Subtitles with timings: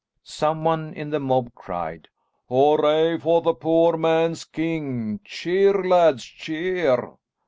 [0.23, 2.07] Some one in the mob cried,
[2.49, 5.19] "Hurrah for the poor man's king!
[5.23, 7.17] Cheer, lads, cheer!"